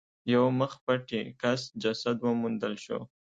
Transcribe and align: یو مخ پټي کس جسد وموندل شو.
یو 0.33 0.45
مخ 0.59 0.73
پټي 0.85 1.21
کس 1.41 1.61
جسد 1.81 2.17
وموندل 2.25 2.73
شو. 2.85 2.99